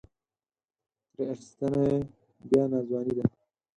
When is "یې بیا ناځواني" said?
1.89-3.13